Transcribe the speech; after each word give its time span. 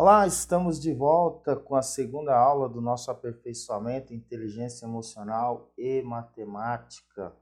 Olá, 0.00 0.28
estamos 0.28 0.80
de 0.80 0.94
volta 0.94 1.56
com 1.56 1.74
a 1.74 1.82
segunda 1.82 2.32
aula 2.32 2.68
do 2.68 2.80
nosso 2.80 3.10
aperfeiçoamento 3.10 4.14
inteligência 4.14 4.86
emocional 4.86 5.72
e 5.76 6.00
matemática. 6.02 7.34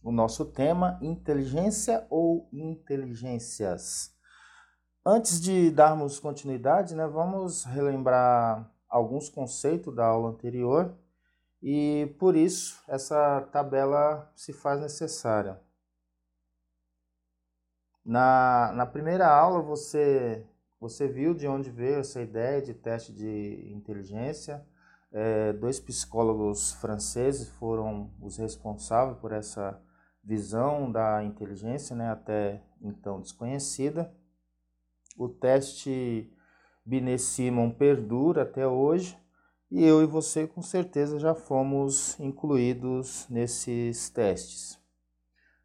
O 0.00 0.12
nosso 0.12 0.44
tema 0.44 0.96
inteligência 1.02 2.06
ou 2.08 2.48
inteligências. 2.52 4.14
Antes 5.04 5.40
de 5.40 5.72
darmos 5.72 6.20
continuidade, 6.20 6.94
né, 6.94 7.04
vamos 7.04 7.64
relembrar 7.64 8.72
alguns 8.88 9.28
conceitos 9.28 9.92
da 9.92 10.06
aula 10.06 10.28
anterior 10.28 10.96
e 11.60 12.14
por 12.16 12.36
isso 12.36 12.80
essa 12.86 13.40
tabela 13.50 14.30
se 14.36 14.52
faz 14.52 14.80
necessária. 14.80 15.60
Na, 18.04 18.70
na 18.72 18.86
primeira 18.86 19.26
aula 19.26 19.60
você 19.60 20.46
você 20.80 21.08
viu 21.08 21.34
de 21.34 21.46
onde 21.46 21.70
veio 21.70 22.00
essa 22.00 22.20
ideia 22.20 22.60
de 22.60 22.74
teste 22.74 23.12
de 23.12 23.70
inteligência? 23.72 24.64
É, 25.12 25.52
dois 25.52 25.80
psicólogos 25.80 26.72
franceses 26.74 27.48
foram 27.50 28.10
os 28.20 28.36
responsáveis 28.36 29.18
por 29.18 29.32
essa 29.32 29.80
visão 30.22 30.90
da 30.90 31.22
inteligência, 31.22 31.94
né, 31.94 32.10
até 32.10 32.62
então 32.82 33.20
desconhecida. 33.20 34.12
O 35.16 35.28
teste 35.28 36.30
Binet-Simon 36.84 37.70
perdura 37.70 38.42
até 38.42 38.66
hoje 38.66 39.16
e 39.70 39.82
eu 39.82 40.02
e 40.02 40.06
você 40.06 40.46
com 40.46 40.60
certeza 40.60 41.18
já 41.18 41.34
fomos 41.34 42.18
incluídos 42.20 43.26
nesses 43.30 44.10
testes. 44.10 44.78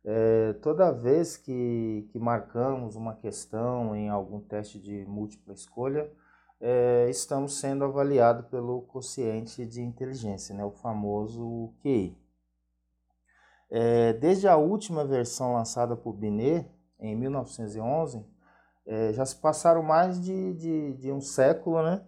É, 0.04 0.54
toda 0.62 0.92
vez 0.92 1.38
que, 1.38 2.08
que 2.12 2.18
marcamos 2.20 2.96
uma 2.96 3.16
questão 3.16 3.96
em 3.96 4.10
algum 4.10 4.40
teste 4.40 4.80
de 4.80 5.06
múltipla 5.06 5.54
escolha, 5.54 6.12
é, 6.60 7.08
estamos 7.10 7.60
sendo 7.60 7.84
avaliados 7.84 8.48
pelo 8.48 8.82
quociente 8.84 9.66
de 9.66 9.82
inteligência, 9.82 10.56
né, 10.56 10.64
o 10.64 10.72
famoso 10.72 11.74
QI. 11.82 12.18
É, 13.70 14.14
desde 14.14 14.48
a 14.48 14.58
última 14.58 15.06
versão 15.06 15.54
lançada 15.54 15.96
por 15.96 16.14
Binet, 16.14 16.70
em 17.00 17.16
1911, 17.16 18.24
é, 18.86 19.14
já 19.14 19.26
se 19.26 19.36
passaram 19.38 19.82
mais 19.82 20.22
de, 20.22 20.54
de, 20.54 20.94
de 20.94 21.12
um 21.12 21.22
século, 21.22 21.82
né? 21.82 22.04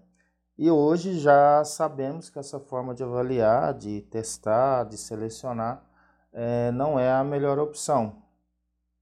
E 0.58 0.70
hoje 0.70 1.18
já 1.18 1.64
sabemos 1.64 2.30
que 2.30 2.38
essa 2.38 2.60
forma 2.60 2.94
de 2.94 3.04
avaliar, 3.04 3.74
de 3.74 4.02
testar, 4.02 4.84
de 4.84 4.98
selecionar, 4.98 5.84
é, 6.34 6.72
não 6.72 7.00
é 7.00 7.12
a 7.12 7.24
melhor 7.24 7.60
opção, 7.60 8.24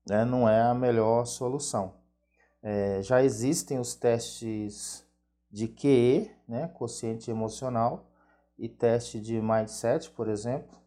né? 0.08 0.26
não 0.26 0.48
é 0.48 0.62
a 0.62 0.74
melhor 0.74 1.26
solução. 1.26 1.96
É, 2.62 3.02
já 3.02 3.24
existem 3.24 3.80
os 3.80 3.96
testes 3.96 5.06
de 5.50 5.68
QE, 5.68 6.30
né? 6.48 6.68
quociente 6.68 7.32
emocional, 7.32 8.12
e 8.58 8.70
teste 8.70 9.20
de 9.20 9.42
mindset, 9.42 10.10
por 10.12 10.28
exemplo. 10.28 10.80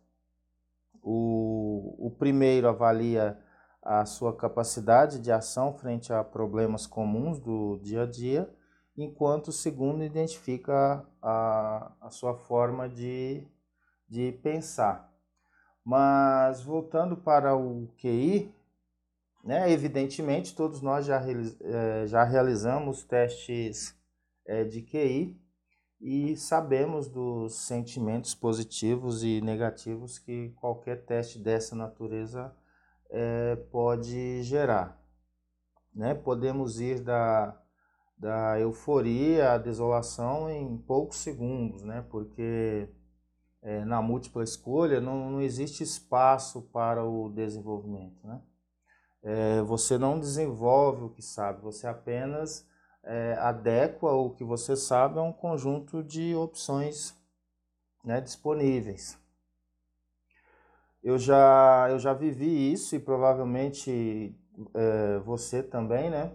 O, 1.02 2.06
o 2.06 2.10
primeiro 2.10 2.68
avalia 2.68 3.38
a 3.82 4.06
sua 4.06 4.34
capacidade 4.34 5.18
de 5.18 5.32
ação 5.32 5.74
frente 5.74 6.12
a 6.12 6.22
problemas 6.22 6.86
comuns 6.86 7.40
do 7.40 7.78
dia 7.82 8.04
a 8.04 8.06
dia, 8.06 8.48
enquanto 8.96 9.48
o 9.48 9.52
segundo 9.52 10.04
identifica 10.04 11.04
a, 11.20 11.92
a 12.00 12.10
sua 12.10 12.34
forma 12.34 12.88
de, 12.88 13.46
de 14.08 14.32
pensar. 14.42 15.13
Mas 15.84 16.62
voltando 16.62 17.16
para 17.16 17.54
o 17.54 17.88
QI, 17.98 18.54
né, 19.44 19.70
evidentemente 19.70 20.56
todos 20.56 20.80
nós 20.80 21.04
já, 21.04 21.20
é, 21.20 22.06
já 22.06 22.24
realizamos 22.24 23.04
testes 23.04 23.94
é, 24.46 24.64
de 24.64 24.80
QI 24.80 25.38
e 26.00 26.36
sabemos 26.36 27.08
dos 27.08 27.54
sentimentos 27.66 28.34
positivos 28.34 29.22
e 29.22 29.40
negativos 29.42 30.18
que 30.18 30.50
qualquer 30.60 31.04
teste 31.04 31.38
dessa 31.38 31.76
natureza 31.76 32.54
é, 33.10 33.56
pode 33.70 34.42
gerar. 34.42 34.98
Né? 35.94 36.14
Podemos 36.14 36.80
ir 36.80 37.00
da, 37.00 37.58
da 38.16 38.58
euforia 38.58 39.52
à 39.52 39.58
desolação 39.58 40.50
em 40.50 40.76
poucos 40.78 41.18
segundos, 41.18 41.82
né? 41.82 42.04
porque 42.10 42.88
é, 43.64 43.82
na 43.84 44.02
múltipla 44.02 44.44
escolha, 44.44 45.00
não, 45.00 45.30
não 45.30 45.40
existe 45.40 45.82
espaço 45.82 46.62
para 46.70 47.02
o 47.02 47.30
desenvolvimento. 47.30 48.14
Né? 48.22 48.40
É, 49.22 49.62
você 49.62 49.96
não 49.96 50.20
desenvolve 50.20 51.04
o 51.04 51.08
que 51.08 51.22
sabe, 51.22 51.62
você 51.62 51.86
apenas 51.86 52.68
é, 53.02 53.34
adequa 53.40 54.12
o 54.12 54.30
que 54.30 54.44
você 54.44 54.76
sabe 54.76 55.18
a 55.18 55.22
um 55.22 55.32
conjunto 55.32 56.04
de 56.04 56.34
opções 56.34 57.16
né, 58.04 58.20
disponíveis. 58.20 59.18
Eu 61.02 61.18
já, 61.18 61.88
eu 61.90 61.98
já 61.98 62.12
vivi 62.12 62.72
isso 62.72 62.94
e 62.94 62.98
provavelmente 62.98 64.38
é, 64.74 65.18
você 65.20 65.62
também, 65.62 66.10
né? 66.10 66.32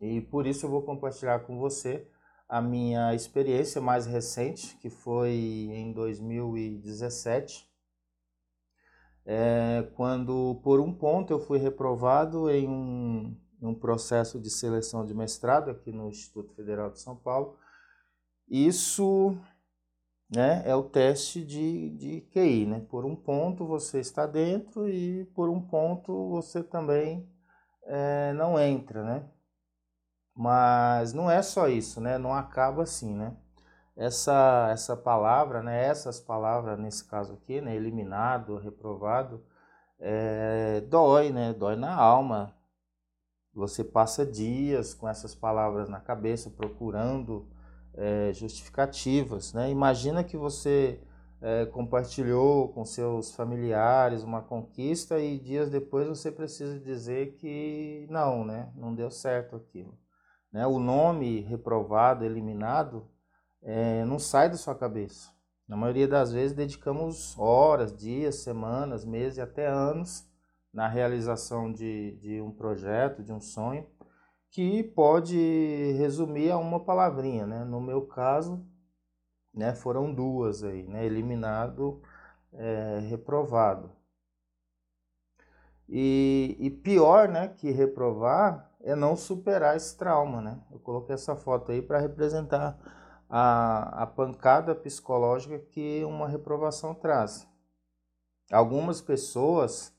E 0.00 0.20
por 0.20 0.46
isso 0.46 0.66
eu 0.66 0.70
vou 0.70 0.82
compartilhar 0.82 1.40
com 1.40 1.58
você 1.58 2.06
a 2.48 2.60
minha 2.60 3.14
experiência 3.14 3.80
mais 3.80 4.06
recente, 4.06 4.76
que 4.78 4.88
foi 4.88 5.32
em 5.32 5.92
2017, 5.92 7.68
é, 9.24 9.88
quando 9.94 10.60
por 10.62 10.80
um 10.80 10.92
ponto 10.92 11.32
eu 11.32 11.40
fui 11.40 11.58
reprovado 11.58 12.48
em 12.48 12.68
um, 12.68 13.36
um 13.60 13.74
processo 13.74 14.40
de 14.40 14.48
seleção 14.48 15.04
de 15.04 15.12
mestrado 15.12 15.70
aqui 15.70 15.90
no 15.90 16.08
Instituto 16.08 16.54
Federal 16.54 16.90
de 16.90 17.00
São 17.00 17.16
Paulo. 17.16 17.58
Isso 18.48 19.36
né, 20.30 20.62
é 20.64 20.74
o 20.76 20.84
teste 20.84 21.44
de, 21.44 21.90
de 21.90 22.20
QI. 22.32 22.66
Né? 22.66 22.80
Por 22.88 23.04
um 23.04 23.16
ponto 23.16 23.66
você 23.66 23.98
está 23.98 24.26
dentro 24.26 24.88
e 24.88 25.24
por 25.34 25.48
um 25.48 25.60
ponto 25.60 26.28
você 26.30 26.62
também 26.62 27.28
é, 27.84 28.32
não 28.34 28.58
entra. 28.58 29.02
Né? 29.02 29.28
Mas 30.36 31.14
não 31.14 31.30
é 31.30 31.42
só 31.42 31.68
isso, 31.68 32.00
né? 32.00 32.18
Não 32.18 32.34
acaba 32.34 32.82
assim, 32.82 33.14
né? 33.14 33.34
Essa, 33.96 34.68
essa 34.70 34.96
palavra, 34.96 35.62
né? 35.62 35.86
Essas 35.86 36.20
palavras, 36.20 36.78
nesse 36.78 37.04
caso 37.04 37.34
aqui, 37.34 37.60
né? 37.60 37.74
Eliminado, 37.74 38.58
reprovado, 38.58 39.42
é, 39.98 40.82
dói, 40.82 41.30
né? 41.32 41.54
Dói 41.54 41.76
na 41.76 41.94
alma. 41.94 42.54
Você 43.54 43.82
passa 43.82 44.26
dias 44.26 44.92
com 44.94 45.08
essas 45.08 45.34
palavras 45.34 45.88
na 45.88 46.00
cabeça, 46.00 46.50
procurando 46.50 47.48
é, 47.94 48.32
justificativas, 48.34 49.54
né? 49.54 49.70
Imagina 49.70 50.22
que 50.22 50.36
você 50.36 51.00
é, 51.40 51.66
compartilhou 51.66 52.68
com 52.68 52.84
seus 52.84 53.34
familiares 53.34 54.22
uma 54.22 54.42
conquista 54.42 55.18
e 55.18 55.38
dias 55.38 55.70
depois 55.70 56.06
você 56.06 56.30
precisa 56.30 56.78
dizer 56.78 57.36
que 57.36 58.06
não, 58.10 58.44
né? 58.44 58.70
Não 58.76 58.94
deu 58.94 59.10
certo 59.10 59.56
aquilo. 59.56 59.96
Né? 60.56 60.66
O 60.66 60.78
nome 60.78 61.40
reprovado, 61.42 62.24
eliminado, 62.24 63.06
é, 63.62 64.02
não 64.06 64.18
sai 64.18 64.48
da 64.48 64.56
sua 64.56 64.74
cabeça. 64.74 65.30
Na 65.68 65.76
maioria 65.76 66.08
das 66.08 66.32
vezes 66.32 66.56
dedicamos 66.56 67.38
horas, 67.38 67.94
dias, 67.94 68.36
semanas, 68.36 69.04
meses 69.04 69.36
e 69.36 69.42
até 69.42 69.66
anos 69.66 70.26
na 70.72 70.88
realização 70.88 71.70
de, 71.70 72.12
de 72.12 72.40
um 72.40 72.50
projeto, 72.50 73.22
de 73.22 73.34
um 73.34 73.40
sonho, 73.40 73.86
que 74.50 74.82
pode 74.82 75.36
resumir 75.98 76.50
a 76.50 76.56
uma 76.56 76.80
palavrinha. 76.82 77.46
Né? 77.46 77.62
No 77.62 77.78
meu 77.78 78.06
caso, 78.06 78.66
né, 79.52 79.74
foram 79.74 80.14
duas 80.14 80.64
aí, 80.64 80.84
né? 80.84 81.04
eliminado, 81.04 82.00
é, 82.54 83.00
reprovado. 83.10 83.90
E, 85.86 86.56
e 86.58 86.70
pior 86.70 87.28
né, 87.28 87.46
que 87.46 87.70
reprovar 87.70 88.74
é 88.86 88.94
não 88.94 89.16
superar 89.16 89.76
esse 89.76 89.98
trauma, 89.98 90.40
né? 90.40 90.60
Eu 90.70 90.78
coloquei 90.78 91.14
essa 91.14 91.34
foto 91.34 91.72
aí 91.72 91.82
para 91.82 91.98
representar 91.98 92.78
a, 93.28 94.04
a 94.04 94.06
pancada 94.06 94.76
psicológica 94.76 95.58
que 95.58 96.04
uma 96.04 96.28
reprovação 96.28 96.94
traz. 96.94 97.48
Algumas 98.52 99.00
pessoas 99.00 99.92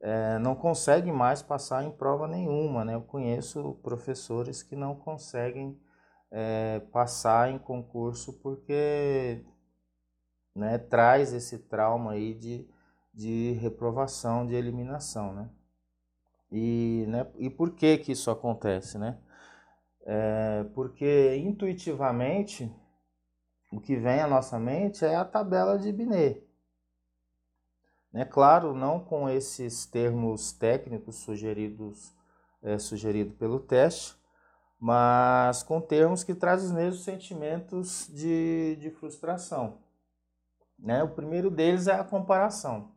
é, 0.00 0.38
não 0.38 0.54
conseguem 0.54 1.12
mais 1.12 1.42
passar 1.42 1.84
em 1.84 1.90
prova 1.90 2.26
nenhuma, 2.26 2.82
né? 2.82 2.94
Eu 2.94 3.02
conheço 3.02 3.74
professores 3.82 4.62
que 4.62 4.74
não 4.74 4.96
conseguem 4.96 5.78
é, 6.30 6.80
passar 6.90 7.50
em 7.50 7.58
concurso 7.58 8.40
porque 8.40 9.44
né, 10.54 10.78
traz 10.78 11.34
esse 11.34 11.58
trauma 11.58 12.12
aí 12.12 12.32
de, 12.32 12.66
de 13.12 13.52
reprovação, 13.60 14.46
de 14.46 14.54
eliminação, 14.54 15.34
né? 15.34 15.50
E, 16.50 17.04
né, 17.08 17.26
e 17.36 17.48
por 17.48 17.74
que 17.74 17.98
que 17.98 18.12
isso 18.12 18.30
acontece, 18.30 18.98
né? 18.98 19.18
É 20.02 20.64
porque 20.74 21.36
intuitivamente 21.36 22.72
o 23.72 23.80
que 23.80 23.96
vem 23.96 24.20
à 24.20 24.26
nossa 24.26 24.58
mente 24.58 25.04
é 25.04 25.14
a 25.14 25.24
tabela 25.24 25.78
de 25.78 25.92
Binet. 25.92 26.44
Né? 28.12 28.24
Claro, 28.24 28.74
não 28.74 28.98
com 28.98 29.28
esses 29.28 29.86
termos 29.86 30.52
técnicos 30.52 31.16
sugeridos 31.16 32.12
é, 32.62 32.78
sugerido 32.78 33.32
pelo 33.34 33.60
teste, 33.60 34.16
mas 34.78 35.62
com 35.62 35.80
termos 35.80 36.24
que 36.24 36.34
trazem 36.34 36.68
os 36.68 36.72
mesmos 36.72 37.04
sentimentos 37.04 38.08
de, 38.12 38.76
de 38.76 38.90
frustração. 38.90 39.78
Né? 40.78 41.02
O 41.02 41.10
primeiro 41.10 41.50
deles 41.50 41.86
é 41.86 41.94
a 41.94 42.04
comparação. 42.04 42.92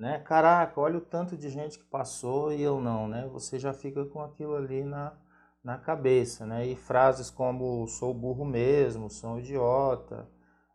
Né? 0.00 0.18
Caraca, 0.20 0.80
olha 0.80 0.96
o 0.96 1.00
tanto 1.02 1.36
de 1.36 1.50
gente 1.50 1.78
que 1.78 1.84
passou 1.84 2.50
e 2.54 2.62
eu 2.62 2.80
não, 2.80 3.06
né? 3.06 3.28
Você 3.28 3.58
já 3.58 3.74
fica 3.74 4.02
com 4.06 4.22
aquilo 4.22 4.56
ali 4.56 4.82
na, 4.82 5.12
na 5.62 5.76
cabeça, 5.76 6.46
né? 6.46 6.66
E 6.66 6.74
frases 6.74 7.30
como 7.30 7.86
sou 7.86 8.14
burro 8.14 8.46
mesmo, 8.46 9.10
sou 9.10 9.38
idiota, 9.38 10.26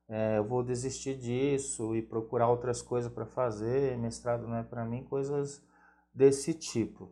é, 0.07 0.37
eu 0.37 0.43
vou 0.47 0.63
desistir 0.63 1.17
disso 1.17 1.95
e 1.95 2.03
procurar 2.03 2.49
outras 2.49 2.83
coisas 2.83 3.11
para 3.11 3.25
fazer, 3.25 3.97
mestrado 3.97 4.47
não 4.47 4.57
é 4.57 4.63
para 4.63 4.85
mim, 4.85 5.03
coisas 5.03 5.59
desse 6.13 6.53
tipo. 6.53 7.11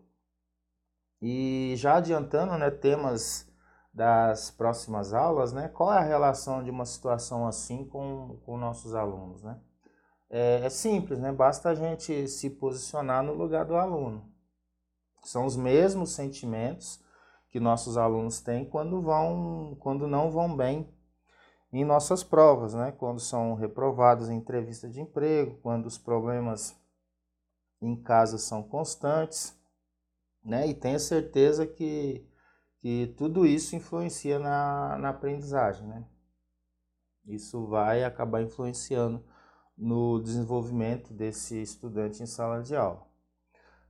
E 1.20 1.74
já 1.78 1.96
adiantando, 1.96 2.56
né, 2.60 2.70
temas 2.70 3.52
das 3.92 4.52
próximas 4.52 5.14
aulas, 5.16 5.52
né, 5.52 5.68
qual 5.68 5.92
é 5.92 5.98
a 5.98 6.04
relação 6.04 6.64
de 6.64 6.70
uma 6.70 6.86
situação 6.86 7.48
assim 7.48 7.86
com, 7.86 8.40
com 8.46 8.56
nossos 8.56 8.94
alunos, 8.94 9.42
né? 9.42 9.60
É, 10.30 10.66
é 10.66 10.70
simples, 10.70 11.20
né? 11.20 11.32
Basta 11.32 11.70
a 11.70 11.76
gente 11.76 12.28
se 12.28 12.50
posicionar 12.50 13.24
no 13.24 13.34
lugar 13.34 13.66
do 13.66 13.76
aluno. 13.76 14.32
São 15.24 15.46
os 15.46 15.56
mesmos 15.56 16.12
sentimentos 16.12 17.02
que 17.50 17.60
nossos 17.60 17.98
alunos 17.98 18.42
têm 18.42 18.66
quando 18.66 19.02
vão, 19.02 19.78
quando 19.80 20.08
não 20.08 20.32
vão 20.32 20.56
bem 20.56 20.92
em 21.72 21.86
nossas 21.86 22.24
provas, 22.24 22.74
né? 22.74 22.92
Quando 22.92 23.20
são 23.20 23.56
reprovados 23.56 24.30
em 24.30 24.38
entrevista 24.38 24.90
de 24.90 25.02
emprego, 25.02 25.60
quando 25.62 25.86
os 25.86 25.98
problemas 25.98 26.76
em 27.82 27.96
casa 27.96 28.38
são 28.38 28.62
constantes, 28.64 29.58
né? 30.44 30.68
E 30.68 30.74
tenha 30.74 31.00
certeza 31.00 31.66
que, 31.66 32.28
que 32.80 33.14
tudo 33.18 33.46
isso 33.46 33.76
influencia 33.76 34.40
na, 34.40 34.98
na 34.98 35.10
aprendizagem, 35.10 35.88
né? 35.88 36.06
Isso 37.26 37.66
vai 37.68 38.04
acabar 38.04 38.42
influenciando 38.42 39.24
no 39.84 40.18
desenvolvimento 40.22 41.14
desse 41.14 41.62
estudante 41.62 42.24
em 42.24 42.26
sala 42.26 42.64
de 42.64 42.74
aula. 42.74 43.06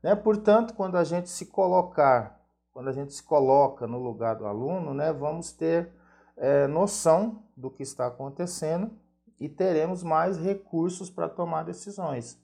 Né? 0.02 0.16
Portanto, 0.16 0.74
quando 0.74 0.98
a 0.98 1.04
gente 1.04 1.30
se 1.30 1.46
colocar, 1.46 2.42
quando 2.72 2.90
a 2.90 2.92
gente 2.92 3.14
se 3.14 3.22
coloca 3.22 3.86
no 3.86 4.00
lugar 4.00 4.36
do 4.36 4.48
aluno, 4.48 4.92
né, 4.96 5.14
vamos 5.14 5.52
ter 5.52 5.94
é, 6.36 6.66
noção 6.66 7.44
do 7.56 7.70
que 7.70 7.84
está 7.84 8.08
acontecendo 8.08 8.92
e 9.40 9.48
teremos 9.48 10.02
mais 10.02 10.36
recursos 10.38 11.12
para 11.12 11.30
tomar 11.30 11.64
decisões, 11.64 12.42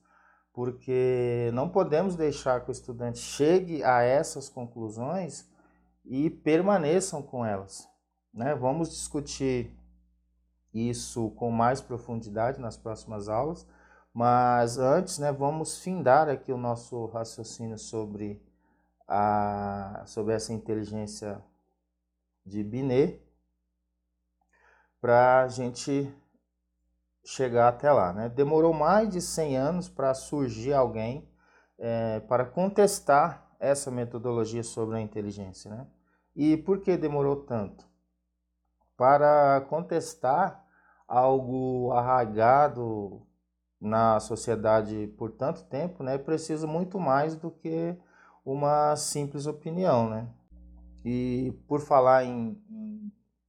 porque 0.54 1.50
não 1.52 1.70
podemos 1.70 2.16
deixar 2.16 2.64
que 2.64 2.70
o 2.70 2.72
estudante 2.72 3.18
chegue 3.18 3.84
a 3.84 4.04
essas 4.04 4.48
conclusões 4.48 5.50
e 6.06 6.30
permaneçam 6.30 7.24
com 7.24 7.44
elas. 7.44 7.88
Né? 8.32 8.54
Vamos 8.54 8.92
discutir 8.92 9.76
isso 10.74 11.32
com 11.32 11.52
mais 11.52 11.82
profundidade 11.82 12.60
nas 12.60 12.78
próximas 12.78 13.28
aulas, 13.28 13.66
mas 14.14 14.78
antes, 14.78 15.20
né, 15.20 15.32
vamos 15.32 15.80
findar 15.80 16.30
aqui 16.30 16.52
o 16.52 16.58
nosso 16.58 17.06
raciocínio 17.08 17.78
sobre 17.78 18.42
a 19.08 20.04
sobre 20.06 20.34
essa 20.36 20.54
inteligência 20.54 21.44
de 22.46 22.64
Binet 22.64 23.22
para 25.02 25.44
a 25.44 25.48
gente 25.48 26.14
chegar 27.24 27.70
até 27.70 27.92
lá. 27.92 28.14
Né? 28.14 28.30
Demorou 28.30 28.74
mais 28.74 29.10
de 29.10 29.22
100 29.22 29.58
anos 29.58 29.90
para 29.90 30.14
surgir 30.14 30.74
alguém 30.74 31.28
é, 31.78 32.20
para 32.22 32.46
contestar 32.46 33.50
essa 33.60 33.90
metodologia 33.92 34.64
sobre 34.64 34.98
a 34.98 35.02
inteligência. 35.02 35.72
Né? 35.72 35.88
E 36.36 36.58
por 36.58 36.82
que 36.82 36.98
demorou 36.98 37.38
tanto? 37.38 37.89
Para 39.00 39.62
contestar 39.70 40.62
algo 41.08 41.90
arraigado 41.94 43.26
na 43.80 44.20
sociedade 44.20 45.08
por 45.18 45.32
tanto 45.32 45.64
tempo, 45.64 46.04
né, 46.04 46.18
precisa 46.18 46.68
muito 46.68 47.00
mais 47.00 47.34
do 47.34 47.50
que 47.50 47.96
uma 48.44 48.98
simples 48.98 49.48
opinião, 49.48 50.10
né? 50.10 50.28
E 51.06 51.54
por 51.66 51.80
falar 51.80 52.26
em, 52.26 52.62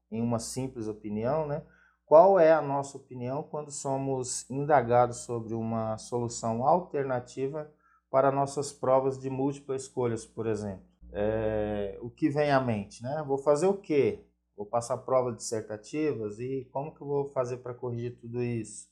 em 0.08 0.22
uma 0.22 0.38
simples 0.38 0.86
opinião, 0.86 1.48
né? 1.48 1.64
Qual 2.06 2.38
é 2.38 2.52
a 2.52 2.62
nossa 2.62 2.96
opinião 2.96 3.42
quando 3.42 3.72
somos 3.72 4.48
indagados 4.48 5.24
sobre 5.24 5.52
uma 5.52 5.98
solução 5.98 6.64
alternativa 6.64 7.68
para 8.08 8.30
nossas 8.30 8.72
provas 8.72 9.18
de 9.18 9.28
múltipla 9.28 9.74
escolhas, 9.74 10.24
por 10.24 10.46
exemplo? 10.46 10.84
É, 11.12 11.98
o 12.00 12.08
que 12.08 12.28
vem 12.28 12.52
à 12.52 12.60
mente, 12.60 13.02
né? 13.02 13.24
Vou 13.26 13.36
fazer 13.36 13.66
o 13.66 13.74
quê? 13.74 14.29
Vou 14.60 14.66
passar 14.66 14.98
provas 14.98 15.38
dissertativas 15.38 16.38
e 16.38 16.68
como 16.70 16.94
que 16.94 17.00
eu 17.00 17.06
vou 17.06 17.26
fazer 17.28 17.56
para 17.62 17.72
corrigir 17.72 18.18
tudo 18.18 18.42
isso? 18.42 18.90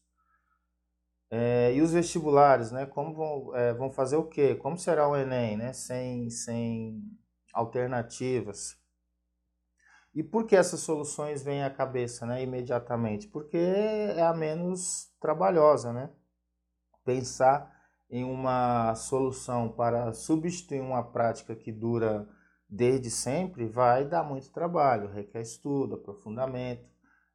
É, 1.31 1.75
e 1.75 1.83
os 1.83 1.93
vestibulares, 1.93 2.73
né? 2.73 2.87
Como 2.87 3.15
vão, 3.15 3.55
é, 3.55 3.75
vão 3.75 3.93
fazer 3.93 4.17
o 4.17 4.27
quê? 4.27 4.55
Como 4.55 4.79
será 4.79 5.07
o 5.07 5.15
Enem, 5.15 5.59
né? 5.59 5.75
Sem, 5.75 6.31
sem 6.31 7.03
alternativas. 7.53 8.79
E 10.15 10.23
por 10.23 10.47
que 10.47 10.57
essas 10.57 10.81
soluções 10.81 11.43
vêm 11.43 11.63
à 11.63 11.69
cabeça 11.69 12.25
né, 12.25 12.43
imediatamente? 12.43 13.29
Porque 13.29 13.59
é 13.59 14.23
a 14.23 14.33
menos 14.33 15.13
trabalhosa, 15.21 15.93
né? 15.93 16.09
Pensar 17.05 17.71
em 18.09 18.25
uma 18.25 18.95
solução 18.95 19.69
para 19.69 20.15
substituir 20.15 20.81
uma 20.81 21.03
prática 21.03 21.55
que 21.55 21.71
dura 21.71 22.27
desde 22.69 23.11
sempre 23.11 23.67
vai 23.67 24.05
dar 24.05 24.23
muito 24.23 24.53
trabalho, 24.53 25.11
requer 25.11 25.41
estudo, 25.41 25.95
aprofundamento, 25.95 26.85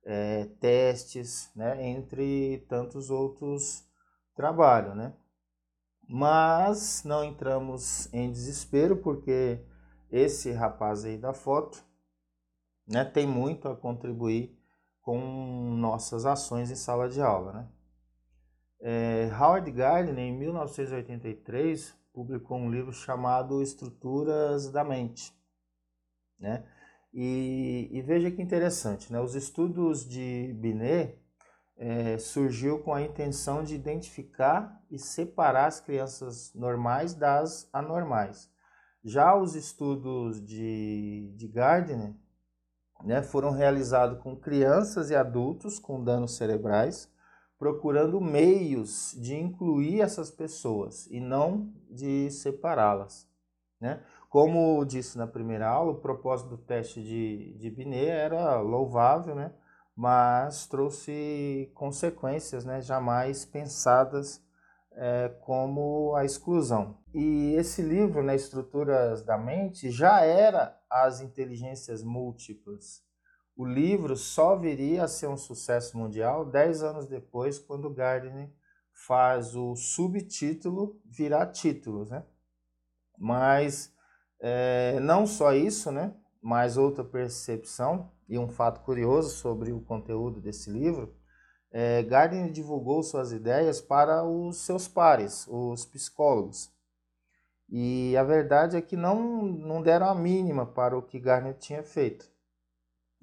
é, 0.06 0.46
testes, 0.60 1.52
né, 1.56 1.86
entre 1.88 2.66
tantos 2.70 3.10
outros 3.10 3.88
trabalhos, 4.36 4.96
né? 4.96 5.14
Mas 6.08 7.04
não 7.06 7.24
entramos 7.24 8.14
em 8.14 8.32
desespero 8.32 8.98
porque 8.98 9.66
esse 10.12 10.52
rapaz 10.52 11.06
aí 11.06 11.18
da 11.18 11.34
foto 11.34 11.84
né, 12.86 13.06
tem 13.06 13.26
muito 13.26 13.68
a 13.68 13.76
contribuir 13.76 14.56
com 15.02 15.76
nossas 15.76 16.26
ações 16.26 16.70
em 16.70 16.76
sala 16.76 17.10
de 17.10 17.22
aula. 17.22 17.54
Né? 17.54 17.68
É, 18.82 19.32
Howard 19.34 19.70
Gardner, 19.72 20.20
em 20.20 20.38
1983, 20.38 21.96
publicou 22.14 22.58
um 22.58 22.70
livro 22.70 22.94
chamado 22.94 23.62
Estruturas 23.62 24.70
da 24.70 24.84
Mente. 24.84 25.34
Né? 26.40 26.64
E, 27.12 27.90
e 27.92 28.02
veja 28.02 28.32
que 28.32 28.42
interessante, 28.42 29.12
né? 29.12 29.20
os 29.20 29.36
estudos 29.36 30.08
de 30.08 30.54
Binet 30.60 31.20
é, 31.76 32.18
surgiu 32.18 32.80
com 32.80 32.94
a 32.94 33.02
intenção 33.02 33.64
de 33.64 33.76
identificar 33.76 34.82
e 34.90 35.00
separar 35.00 35.66
as 35.66 35.80
crianças 35.80 36.54
normais 36.54 37.14
das 37.14 37.70
anormais. 37.74 38.50
Já 39.04 39.36
os 39.36 39.56
estudos 39.56 40.42
de, 40.42 41.34
de 41.36 41.48
Gardner 41.48 42.14
né, 43.04 43.22
foram 43.22 43.52
realizados 43.52 44.22
com 44.22 44.36
crianças 44.36 45.10
e 45.10 45.16
adultos 45.16 45.78
com 45.78 46.04
danos 46.04 46.38
cerebrais, 46.38 47.12
procurando 47.64 48.20
meios 48.20 49.16
de 49.18 49.38
incluir 49.38 50.02
essas 50.02 50.30
pessoas 50.30 51.08
e 51.08 51.22
não 51.22 51.72
de 51.90 52.30
separá-las. 52.30 53.26
Né? 53.80 54.04
Como 54.30 54.84
disse 54.84 55.18
na 55.18 55.26
primeira 55.26 55.70
aula, 55.70 55.94
o 55.94 56.02
propósito 56.02 56.50
do 56.50 56.58
teste 56.58 57.02
de, 57.02 57.54
de 57.58 57.70
Binet 57.70 58.10
era 58.10 58.60
louvável, 58.60 59.34
né? 59.34 59.54
mas 59.96 60.68
trouxe 60.68 61.72
consequências 61.74 62.66
né, 62.66 62.82
jamais 62.82 63.46
pensadas 63.46 64.44
é, 64.92 65.30
como 65.40 66.14
a 66.18 66.26
exclusão. 66.26 66.98
E 67.14 67.54
esse 67.54 67.82
livro, 67.82 68.22
né, 68.22 68.36
Estruturas 68.36 69.24
da 69.24 69.38
Mente, 69.38 69.90
já 69.90 70.20
era 70.20 70.78
as 70.90 71.22
inteligências 71.22 72.04
múltiplas. 72.04 73.02
O 73.56 73.66
livro 73.66 74.18
só 74.18 74.56
viria 74.56 75.04
a 75.04 75.08
ser 75.08 75.28
um 75.28 75.38
sucesso 75.38 75.98
mundial 75.98 76.44
dez 76.44 76.82
anos 76.82 77.08
depois, 77.08 77.60
quando 77.60 77.94
Gardner 77.94 78.50
faz 78.92 79.56
o 79.56 79.76
subtítulo 79.76 81.00
virar 81.06 81.48
título, 81.48 82.06
né? 82.06 82.24
Mas 83.18 83.94
é, 84.40 85.00
não 85.00 85.28
só 85.28 85.54
isso, 85.54 85.92
né? 85.92 86.16
Mas 86.42 86.78
outra 86.78 87.04
percepção 87.04 88.12
e 88.28 88.40
um 88.40 88.50
fato 88.50 88.82
curioso 88.82 89.30
sobre 89.38 89.72
o 89.72 89.82
conteúdo 89.82 90.42
desse 90.42 90.72
livro, 90.72 91.16
é, 91.72 92.02
Gardner 92.04 92.52
divulgou 92.52 93.04
suas 93.04 93.32
ideias 93.32 93.80
para 93.80 94.24
os 94.24 94.58
seus 94.66 94.88
pares, 94.88 95.48
os 95.48 95.86
psicólogos. 95.86 96.72
E 97.70 98.16
a 98.18 98.24
verdade 98.24 98.78
é 98.78 98.82
que 98.82 98.96
não, 98.96 99.44
não 99.44 99.82
deram 99.82 100.08
a 100.08 100.16
mínima 100.16 100.66
para 100.66 100.98
o 100.98 101.02
que 101.02 101.20
Gardner 101.20 101.58
tinha 101.58 101.84
feito. 101.84 102.33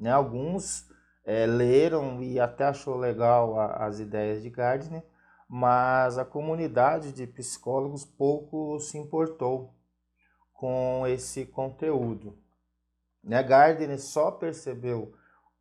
Né? 0.00 0.10
Alguns 0.10 0.88
é, 1.26 1.44
leram 1.44 2.22
e 2.22 2.40
até 2.40 2.64
achou 2.64 2.96
legal 2.96 3.60
a, 3.60 3.86
as 3.86 4.00
ideias 4.00 4.42
de 4.42 4.48
Gardner, 4.48 5.04
mas 5.46 6.16
a 6.16 6.24
comunidade 6.24 7.12
de 7.12 7.26
psicólogos 7.26 8.04
pouco 8.04 8.80
se 8.80 8.96
importou 8.96 9.74
com 10.54 11.06
esse 11.06 11.44
conteúdo. 11.44 12.38
Né? 13.22 13.42
Gardner 13.42 14.00
só 14.00 14.30
percebeu 14.30 15.12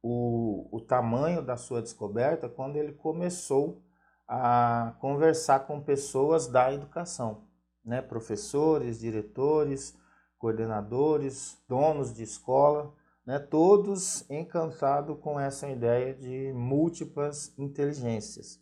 o, 0.01 0.69
o 0.71 0.79
tamanho 0.79 1.41
da 1.41 1.57
sua 1.57 1.81
descoberta 1.81 2.47
quando 2.47 2.77
ele 2.77 2.93
começou 2.93 3.83
a 4.25 4.93
conversar 5.01 5.61
com 5.67 5.81
pessoas 5.81 6.47
da 6.47 6.71
educação, 6.71 7.47
né? 7.83 8.01
professores, 8.01 8.99
diretores, 8.99 9.97
coordenadores, 10.37 11.57
donos 11.67 12.13
de 12.13 12.23
escola, 12.23 12.93
né? 13.29 13.37
todos 13.37 14.27
encantados 14.27 15.19
com 15.21 15.39
essa 15.39 15.69
ideia 15.69 16.15
de 16.15 16.51
múltiplas 16.51 17.53
inteligências. 17.59 18.59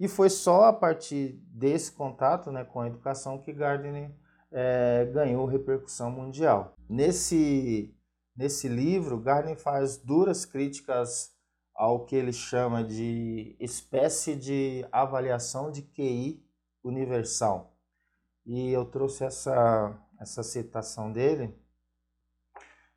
E 0.00 0.08
foi 0.08 0.30
só 0.30 0.64
a 0.64 0.72
partir 0.72 1.38
desse 1.50 1.92
contato 1.92 2.50
né, 2.50 2.64
com 2.64 2.80
a 2.80 2.86
educação 2.86 3.36
que 3.36 3.52
Gardner 3.52 4.10
é, 4.50 5.04
ganhou 5.12 5.44
repercussão 5.44 6.10
mundial. 6.10 6.74
Nesse, 6.88 7.94
nesse 8.34 8.66
livro, 8.66 9.20
Gardner 9.20 9.58
faz 9.58 9.98
duras 9.98 10.46
críticas 10.46 11.30
ao 11.74 12.06
que 12.06 12.16
ele 12.16 12.32
chama 12.32 12.82
de 12.82 13.56
espécie 13.60 14.34
de 14.34 14.86
avaliação 14.90 15.70
de 15.70 15.82
QI 15.82 16.42
universal. 16.82 17.76
E 18.46 18.70
eu 18.70 18.86
trouxe 18.86 19.24
essa, 19.24 20.00
essa 20.18 20.42
citação 20.42 21.12
dele. 21.12 21.54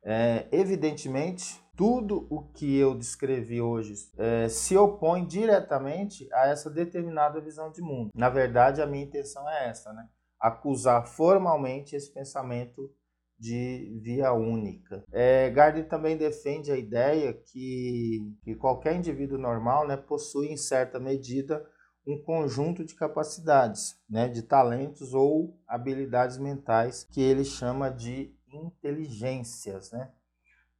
É, 0.04 0.48
evidentemente, 0.50 1.62
tudo 1.76 2.26
o 2.28 2.42
que 2.42 2.76
eu 2.76 2.94
descrevi 2.94 3.60
hoje 3.60 3.94
é, 4.18 4.48
se 4.48 4.76
opõe 4.76 5.26
diretamente 5.26 6.28
a 6.32 6.48
essa 6.48 6.68
determinada 6.68 7.40
visão 7.40 7.70
de 7.70 7.80
mundo. 7.80 8.10
Na 8.14 8.28
verdade, 8.28 8.82
a 8.82 8.86
minha 8.86 9.04
intenção 9.04 9.48
é 9.48 9.68
essa, 9.68 9.92
né? 9.92 10.06
Acusar 10.40 11.06
formalmente 11.06 11.94
esse 11.94 12.12
pensamento 12.12 12.90
de 13.38 13.98
via 14.00 14.32
única. 14.32 15.04
É, 15.10 15.50
Gardner 15.50 15.88
também 15.88 16.16
defende 16.16 16.70
a 16.70 16.76
ideia 16.76 17.32
que, 17.32 18.20
que 18.44 18.54
qualquer 18.54 18.94
indivíduo 18.94 19.36
normal 19.36 19.86
né, 19.86 19.96
possui, 19.96 20.48
em 20.48 20.56
certa 20.56 21.00
medida, 21.00 21.64
um 22.06 22.22
conjunto 22.22 22.84
de 22.84 22.94
capacidades, 22.94 23.96
né, 24.08 24.28
de 24.28 24.42
talentos 24.42 25.12
ou 25.12 25.58
habilidades 25.66 26.38
mentais 26.38 27.04
que 27.10 27.20
ele 27.20 27.44
chama 27.44 27.90
de 27.90 28.32
inteligências. 28.52 29.92
Né? 29.92 30.10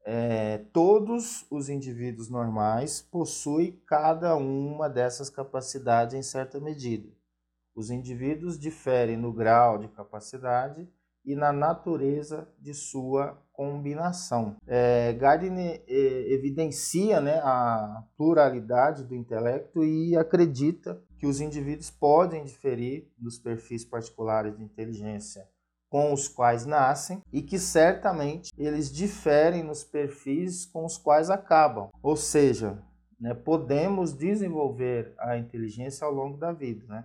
É, 0.05 0.59
todos 0.73 1.47
os 1.50 1.69
indivíduos 1.69 2.29
normais 2.29 3.00
possuem 3.02 3.81
cada 3.87 4.37
uma 4.37 4.88
dessas 4.88 5.31
capacidades 5.31 6.14
em 6.14 6.23
certa 6.23 6.59
medida. 6.61 7.09
Os 7.75 7.91
indivíduos 7.91 8.59
diferem 8.59 9.17
no 9.17 9.33
grau 9.33 9.79
de 9.79 9.88
capacidade 9.88 10.88
e 11.25 11.35
na 11.37 11.52
natureza 11.52 12.49
de 12.59 12.75
sua 12.75 13.41
combinação. 13.52 14.57
É, 14.67 15.12
Gardner 15.12 15.85
é, 15.87 16.33
evidencia 16.35 17.21
né, 17.21 17.41
a 17.45 18.05
pluralidade 18.17 19.05
do 19.05 19.14
intelecto 19.14 19.85
e 19.85 20.17
acredita 20.17 21.00
que 21.19 21.26
os 21.26 21.41
indivíduos 21.41 21.91
podem 21.91 22.45
diferir 22.45 23.09
nos 23.17 23.38
perfis 23.38 23.85
particulares 23.85 24.57
de 24.57 24.64
inteligência 24.64 25.49
com 25.93 26.11
os 26.11 26.27
quais 26.27 26.65
nascem 26.65 27.21
e 27.31 27.43
que 27.43 27.59
certamente 27.59 28.51
eles 28.57 28.91
diferem 28.91 29.63
nos 29.63 29.85
perfis 29.85 30.65
com 30.65 30.87
os 30.87 30.97
quais 30.97 31.29
acabam. 31.29 31.91
Ou 32.03 32.17
seja, 32.17 32.83
né, 33.21 33.35
podemos 33.35 34.15
desenvolver 34.15 35.15
a 35.19 35.37
inteligência 35.37 36.07
ao 36.07 36.13
longo 36.13 36.39
da 36.39 36.51
vida. 36.51 36.83
Né? 36.89 37.05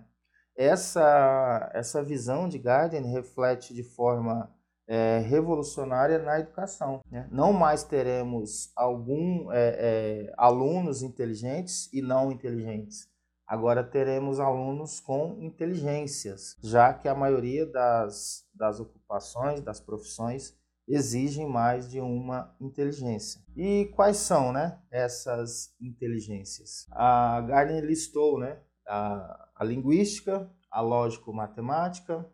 essa, 0.58 1.70
essa 1.72 2.02
visão 2.02 2.48
de 2.48 2.58
Gardner 2.58 3.06
reflete 3.06 3.72
de 3.72 3.84
forma 3.84 4.52
é, 4.88 5.18
revolucionária 5.18 6.18
na 6.18 6.40
educação. 6.40 7.00
Né? 7.08 7.28
Não 7.30 7.52
mais 7.52 7.84
teremos 7.84 8.72
algum 8.74 9.52
é, 9.52 9.76
é, 9.78 10.34
alunos 10.36 11.02
inteligentes 11.02 11.88
e 11.92 12.02
não 12.02 12.32
inteligentes. 12.32 13.08
Agora 13.48 13.82
teremos 13.82 14.38
alunos 14.38 15.00
com 15.00 15.38
inteligências, 15.40 16.54
já 16.62 16.92
que 16.92 17.08
a 17.08 17.14
maioria 17.14 17.64
das, 17.64 18.46
das 18.52 18.78
ocupações, 18.78 19.62
das 19.62 19.80
profissões, 19.80 20.54
exigem 20.86 21.48
mais 21.48 21.90
de 21.90 21.98
uma 21.98 22.54
inteligência. 22.60 23.40
E 23.56 23.86
quais 23.96 24.18
são 24.18 24.52
né, 24.52 24.78
essas 24.90 25.74
inteligências? 25.80 26.86
A 26.90 27.40
Gardner 27.40 27.82
listou 27.82 28.38
né, 28.38 28.58
a, 28.86 29.48
a 29.56 29.64
linguística, 29.64 30.50
a 30.70 30.82
lógico-matemática, 30.82 32.30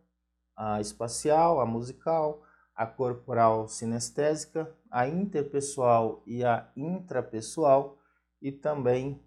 a 0.56 0.80
espacial, 0.80 1.60
a 1.60 1.66
musical, 1.66 2.42
a 2.74 2.86
corporal 2.86 3.68
sinestésica, 3.68 4.72
a 4.90 5.06
interpessoal 5.06 6.24
e 6.26 6.44
a 6.44 6.68
intrapessoal 6.76 7.98
e 8.42 8.50
também 8.50 9.22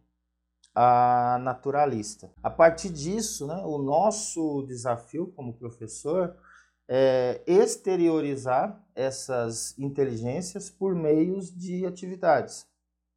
a 0.79 1.39
naturalista. 1.39 2.31
A 2.43 2.51
partir 2.51 2.89
disso, 2.89 3.47
né, 3.47 3.63
o 3.65 3.79
nosso 3.79 4.61
desafio 4.67 5.33
como 5.35 5.57
professor 5.57 6.37
é 6.87 7.41
exteriorizar 7.47 8.79
essas 8.93 9.75
inteligências 9.79 10.69
por 10.69 10.93
meios 10.93 11.49
de 11.49 11.83
atividades. 11.83 12.67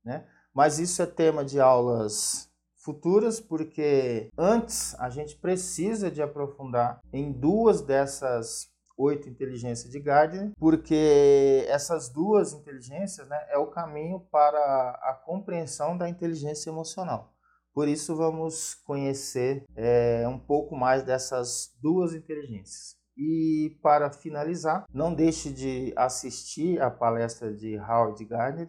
Né? 0.03 0.27
Mas 0.55 0.79
isso 0.79 1.03
é 1.03 1.07
tema 1.07 1.45
de 1.45 1.61
aulas 1.61 2.51
futuras, 2.77 3.39
porque 3.39 4.31
antes 4.39 4.99
a 4.99 5.11
gente 5.11 5.37
precisa 5.37 6.11
de 6.11 6.23
aprofundar 6.23 7.03
em 7.13 7.31
duas 7.31 7.83
dessas 7.83 8.71
oito 8.97 9.29
inteligências 9.29 9.93
de 9.93 10.01
Gardner, 10.01 10.51
porque 10.59 11.67
essas 11.69 12.09
duas 12.09 12.55
inteligências 12.55 13.29
né, 13.29 13.39
é 13.51 13.59
o 13.59 13.67
caminho 13.67 14.21
para 14.33 14.59
a 15.03 15.13
compreensão 15.13 15.97
da 15.97 16.09
inteligência 16.09 16.71
emocional. 16.71 17.35
Por 17.81 17.89
isso 17.89 18.15
vamos 18.15 18.75
conhecer 18.75 19.65
é, 19.75 20.29
um 20.29 20.39
pouco 20.39 20.77
mais 20.77 21.03
dessas 21.03 21.75
duas 21.81 22.13
inteligências. 22.13 22.95
E 23.17 23.75
para 23.83 24.13
finalizar, 24.13 24.85
não 24.93 25.15
deixe 25.15 25.51
de 25.51 25.91
assistir 25.97 26.79
a 26.83 26.91
palestra 26.91 27.51
de 27.51 27.79
Howard 27.79 28.23
Gardner, 28.27 28.69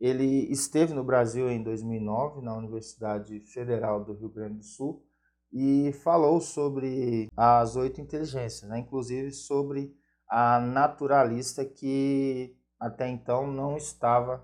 ele 0.00 0.50
esteve 0.50 0.94
no 0.94 1.04
Brasil 1.04 1.50
em 1.50 1.62
2009, 1.62 2.40
na 2.40 2.56
Universidade 2.56 3.40
Federal 3.40 4.02
do 4.02 4.14
Rio 4.14 4.30
Grande 4.30 4.56
do 4.56 4.64
Sul, 4.64 5.04
e 5.52 5.92
falou 6.02 6.40
sobre 6.40 7.28
as 7.36 7.76
oito 7.76 8.00
inteligências, 8.00 8.66
né? 8.70 8.78
inclusive 8.78 9.32
sobre 9.32 9.94
a 10.30 10.58
naturalista 10.58 11.62
que 11.62 12.56
até 12.80 13.06
então 13.06 13.46
não 13.46 13.76
estava 13.76 14.42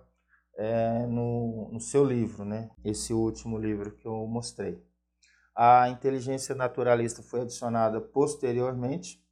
é, 0.57 1.07
no, 1.07 1.71
no, 1.73 1.81
seu 1.81 2.05
livro, 2.05 2.45
né? 2.45 2.71
esse 2.85 3.13
último 3.13 3.59
livro 3.59 3.97
que 3.97 4.07
eu 4.07 4.27
mostrei. 4.27 4.83
A 5.55 5.89
inteligência 5.89 6.55
naturalista 6.55 7.23
foi 7.23 7.43
adicionada 7.43 8.01
posteriormente, 8.01 9.23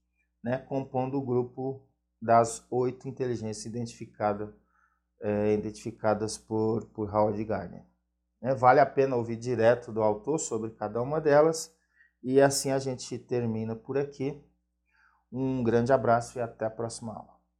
né, 0.42 0.58
compondo 0.58 1.16
o 1.16 1.24
grupo 1.24 1.86
das 2.20 2.66
oito 2.70 3.08
inteligências 3.08 3.64
identificadas 3.64 4.50
é, 5.22 5.52
identificadas 5.52 6.38
por, 6.38 6.86
por 6.86 7.14
Howard 7.14 7.42
Gardner. 7.44 7.84
É, 8.42 8.54
vale 8.54 8.80
a 8.80 8.86
pena 8.86 9.16
ouvir 9.16 9.36
direto 9.36 9.92
do 9.92 10.02
autor 10.02 10.38
sobre 10.38 10.70
cada 10.70 11.00
uma 11.02 11.20
delas. 11.20 11.74
E 12.22 12.40
assim 12.40 12.70
a 12.70 12.78
gente 12.78 13.18
termina 13.18 13.76
por 13.76 13.98
aqui. 13.98 14.42
Um 15.30 15.62
grande 15.62 15.92
abraço 15.92 16.38
e 16.38 16.42
até 16.42 16.64
a 16.64 16.70
próxima 16.70 17.14
aula. 17.14 17.39